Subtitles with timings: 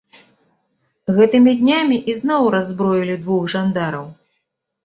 [1.17, 4.09] Гэтымі днямі ізноў раззброілі двух жандараў.